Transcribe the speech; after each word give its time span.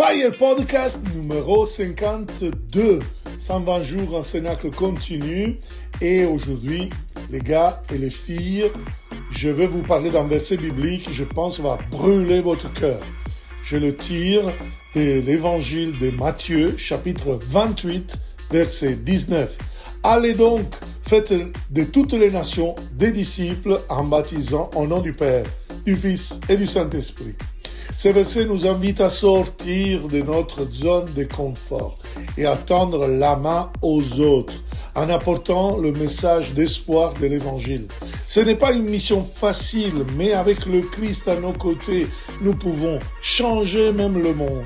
Fire 0.00 0.34
Podcast 0.38 1.02
numéro 1.14 1.66
52. 1.66 3.00
120 3.38 3.82
jours 3.82 4.16
en 4.16 4.22
Cénacle 4.22 4.70
continue. 4.70 5.58
Et 6.00 6.24
aujourd'hui, 6.24 6.88
les 7.30 7.40
gars 7.40 7.82
et 7.92 7.98
les 7.98 8.08
filles, 8.08 8.64
je 9.30 9.50
vais 9.50 9.66
vous 9.66 9.82
parler 9.82 10.08
d'un 10.08 10.26
verset 10.26 10.56
biblique 10.56 11.02
qui, 11.02 11.12
je 11.12 11.24
pense, 11.24 11.60
va 11.60 11.78
brûler 11.90 12.40
votre 12.40 12.72
cœur. 12.72 13.02
Je 13.62 13.76
le 13.76 13.94
tire 13.94 14.50
de 14.94 15.20
l'évangile 15.20 15.92
de 15.98 16.08
Matthieu, 16.12 16.78
chapitre 16.78 17.38
28, 17.38 18.16
verset 18.50 18.94
19. 18.94 19.58
Allez 20.02 20.32
donc, 20.32 20.64
faites 21.02 21.34
de 21.70 21.84
toutes 21.84 22.14
les 22.14 22.30
nations 22.30 22.74
des 22.94 23.10
disciples 23.10 23.78
en 23.90 24.04
baptisant 24.04 24.70
au 24.74 24.86
nom 24.86 25.02
du 25.02 25.12
Père, 25.12 25.44
du 25.84 25.94
Fils 25.94 26.40
et 26.48 26.56
du 26.56 26.66
Saint-Esprit. 26.66 27.34
Ce 27.96 28.08
verset 28.08 28.46
nous 28.46 28.66
invite 28.66 29.00
à 29.00 29.08
sortir 29.08 30.08
de 30.08 30.22
notre 30.22 30.64
zone 30.72 31.06
de 31.16 31.24
confort 31.24 31.98
et 32.38 32.46
à 32.46 32.56
tendre 32.56 33.06
la 33.06 33.36
main 33.36 33.70
aux 33.82 34.20
autres 34.20 34.54
en 34.94 35.08
apportant 35.08 35.76
le 35.76 35.92
message 35.92 36.54
d'espoir 36.54 37.14
de 37.14 37.26
l'Évangile. 37.26 37.86
Ce 38.26 38.40
n'est 38.40 38.56
pas 38.56 38.72
une 38.72 38.88
mission 38.88 39.24
facile, 39.24 40.04
mais 40.16 40.32
avec 40.32 40.66
le 40.66 40.80
Christ 40.80 41.28
à 41.28 41.36
nos 41.36 41.52
côtés, 41.52 42.06
nous 42.42 42.54
pouvons 42.54 42.98
changer 43.22 43.92
même 43.92 44.20
le 44.20 44.34
monde. 44.34 44.64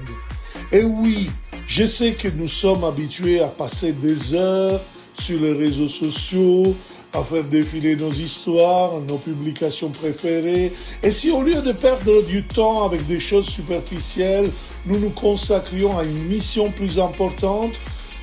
Et 0.72 0.82
oui, 0.82 1.30
je 1.66 1.84
sais 1.84 2.12
que 2.12 2.28
nous 2.28 2.48
sommes 2.48 2.84
habitués 2.84 3.40
à 3.40 3.48
passer 3.48 3.92
des 3.92 4.34
heures 4.34 4.80
sur 5.14 5.40
les 5.40 5.52
réseaux 5.52 5.88
sociaux, 5.88 6.74
à 7.14 7.22
faire 7.22 7.44
défiler 7.44 7.96
nos 7.96 8.12
histoires, 8.12 9.00
nos 9.00 9.18
publications 9.18 9.90
préférées. 9.90 10.72
Et 11.02 11.10
si 11.10 11.30
au 11.30 11.42
lieu 11.42 11.62
de 11.62 11.72
perdre 11.72 12.22
du 12.24 12.44
temps 12.44 12.86
avec 12.86 13.06
des 13.06 13.20
choses 13.20 13.46
superficielles, 13.46 14.50
nous 14.86 14.98
nous 14.98 15.10
consacrions 15.10 15.96
à 15.96 16.04
une 16.04 16.24
mission 16.24 16.70
plus 16.70 16.98
importante, 16.98 17.72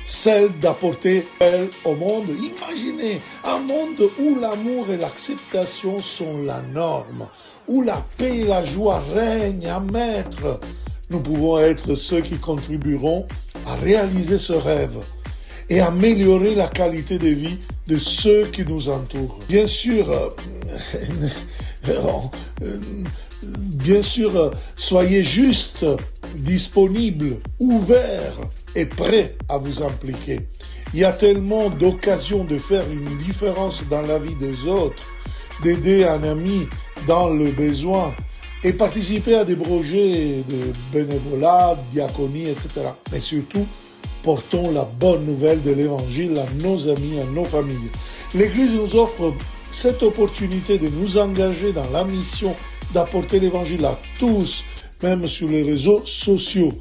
celle 0.04 0.50
d'apporter 0.60 1.26
elle 1.38 1.68
au 1.84 1.94
monde. 1.94 2.26
Imaginez 2.28 3.20
un 3.44 3.58
monde 3.58 4.10
où 4.20 4.38
l'amour 4.38 4.90
et 4.90 4.98
l'acceptation 4.98 5.98
sont 5.98 6.42
la 6.44 6.60
norme, 6.60 7.28
où 7.68 7.82
la 7.82 8.02
paix 8.18 8.38
et 8.38 8.46
la 8.46 8.64
joie 8.64 9.02
règnent 9.14 9.68
à 9.68 9.80
maître. 9.80 10.60
Nous 11.10 11.20
pouvons 11.20 11.58
être 11.58 11.94
ceux 11.94 12.20
qui 12.20 12.36
contribueront 12.36 13.26
à 13.66 13.74
réaliser 13.76 14.38
ce 14.38 14.52
rêve 14.52 14.98
et 15.70 15.80
améliorer 15.80 16.54
la 16.54 16.68
qualité 16.68 17.18
de 17.18 17.28
vie 17.28 17.58
de 17.86 17.98
ceux 17.98 18.46
qui 18.46 18.64
nous 18.64 18.88
entourent. 18.88 19.38
Bien 19.48 19.66
sûr, 19.66 20.10
euh, 21.88 21.98
bien 23.46 24.02
sûr, 24.02 24.52
soyez 24.76 25.22
juste, 25.22 25.84
disponible, 26.36 27.38
ouvert 27.58 28.34
et 28.74 28.86
prêt 28.86 29.36
à 29.48 29.58
vous 29.58 29.82
impliquer. 29.82 30.40
Il 30.94 31.00
y 31.00 31.04
a 31.04 31.12
tellement 31.12 31.70
d'occasions 31.70 32.44
de 32.44 32.58
faire 32.58 32.84
une 32.90 33.18
différence 33.18 33.84
dans 33.88 34.02
la 34.02 34.18
vie 34.18 34.36
des 34.36 34.66
autres, 34.66 35.02
d'aider 35.62 36.04
un 36.04 36.22
ami 36.22 36.68
dans 37.06 37.30
le 37.30 37.50
besoin 37.50 38.14
et 38.64 38.72
participer 38.72 39.36
à 39.36 39.44
des 39.44 39.56
projets 39.56 40.44
de 40.48 40.72
bénévolat, 40.92 41.76
diaconie, 41.90 42.48
etc. 42.48 42.68
Mais 43.10 43.20
surtout, 43.20 43.66
portons 44.22 44.70
la 44.70 44.84
bonne 44.84 45.24
nouvelle 45.26 45.62
de 45.62 45.72
l'Évangile 45.72 46.38
à 46.38 46.46
nos 46.62 46.88
amis, 46.88 47.20
à 47.20 47.24
nos 47.24 47.44
familles. 47.44 47.90
L'Église 48.34 48.74
nous 48.74 48.96
offre 48.96 49.32
cette 49.70 50.02
opportunité 50.02 50.78
de 50.78 50.88
nous 50.88 51.18
engager 51.18 51.72
dans 51.72 51.88
la 51.90 52.04
mission 52.04 52.54
d'apporter 52.92 53.40
l'Évangile 53.40 53.84
à 53.84 53.98
tous, 54.18 54.64
même 55.02 55.26
sur 55.26 55.48
les 55.48 55.62
réseaux 55.62 56.02
sociaux. 56.04 56.72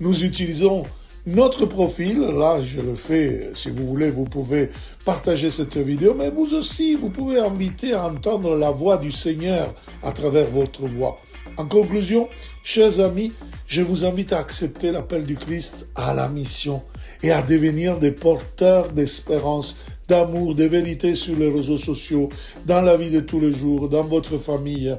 Nous 0.00 0.24
utilisons 0.24 0.82
notre 1.26 1.66
profil, 1.66 2.20
là 2.20 2.58
je 2.64 2.80
le 2.80 2.94
fais, 2.94 3.50
si 3.54 3.68
vous 3.70 3.86
voulez, 3.86 4.10
vous 4.10 4.24
pouvez 4.24 4.70
partager 5.04 5.50
cette 5.50 5.76
vidéo, 5.76 6.14
mais 6.14 6.30
vous 6.30 6.54
aussi, 6.54 6.94
vous 6.94 7.10
pouvez 7.10 7.38
inviter 7.38 7.92
à 7.92 8.06
entendre 8.06 8.56
la 8.56 8.70
voix 8.70 8.96
du 8.96 9.12
Seigneur 9.12 9.74
à 10.02 10.12
travers 10.12 10.46
votre 10.46 10.86
voix. 10.86 11.20
En 11.60 11.66
conclusion, 11.66 12.26
chers 12.64 13.00
amis, 13.00 13.32
je 13.66 13.82
vous 13.82 14.06
invite 14.06 14.32
à 14.32 14.38
accepter 14.38 14.92
l'appel 14.92 15.24
du 15.24 15.36
Christ 15.36 15.90
à 15.94 16.14
la 16.14 16.26
mission 16.26 16.82
et 17.22 17.32
à 17.32 17.42
devenir 17.42 17.98
des 17.98 18.12
porteurs 18.12 18.90
d'espérance, 18.92 19.76
d'amour, 20.08 20.54
de 20.54 20.64
vérité 20.64 21.14
sur 21.14 21.36
les 21.36 21.50
réseaux 21.50 21.76
sociaux, 21.76 22.30
dans 22.64 22.80
la 22.80 22.96
vie 22.96 23.10
de 23.10 23.20
tous 23.20 23.40
les 23.40 23.52
jours, 23.52 23.90
dans 23.90 24.00
votre 24.00 24.38
famille, 24.38 24.96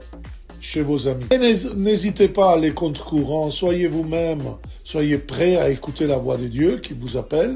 chez 0.59 0.83
vos 0.83 1.07
amis. 1.07 1.25
Et 1.31 1.39
n'hésitez 1.39 2.27
pas 2.27 2.51
à 2.51 2.53
aller 2.53 2.73
contre 2.73 3.05
courant, 3.05 3.49
soyez 3.49 3.87
vous-même, 3.87 4.43
soyez 4.83 5.17
prêts 5.17 5.55
à 5.55 5.71
écouter 5.71 6.05
la 6.05 6.19
voix 6.19 6.37
de 6.37 6.45
Dieu 6.45 6.77
qui 6.77 6.93
vous 6.93 7.17
appelle 7.17 7.55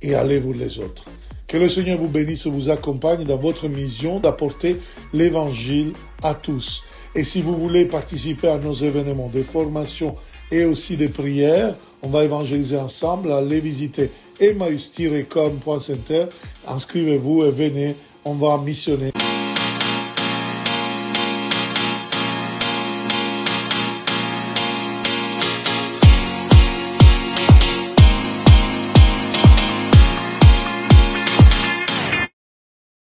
et 0.00 0.14
allez-vous 0.14 0.54
les 0.54 0.78
autres. 0.78 1.04
Que 1.46 1.58
le 1.58 1.68
Seigneur 1.68 1.98
vous 1.98 2.08
bénisse 2.08 2.46
et 2.46 2.50
vous 2.50 2.70
accompagne 2.70 3.24
dans 3.24 3.36
votre 3.36 3.68
mission 3.68 4.18
d'apporter 4.18 4.78
l'évangile 5.12 5.92
à 6.22 6.32
tous. 6.32 6.84
Et 7.14 7.24
si 7.24 7.42
vous 7.42 7.56
voulez 7.56 7.86
participer 7.86 8.48
à 8.48 8.58
nos 8.58 8.72
événements 8.72 9.30
de 9.32 9.42
formation 9.42 10.14
et 10.50 10.64
aussi 10.64 10.96
des 10.96 11.08
prières, 11.08 11.74
on 12.02 12.08
va 12.08 12.24
évangéliser 12.24 12.76
ensemble. 12.76 13.32
Allez 13.32 13.60
visiter 13.60 14.10
emmaüs-com.center. 14.40 16.26
Inscrivez-vous 16.66 17.44
et 17.44 17.50
venez, 17.50 17.96
on 18.24 18.34
va 18.34 18.58
missionner. 18.58 19.10